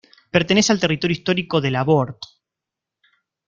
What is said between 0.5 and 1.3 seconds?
al territorio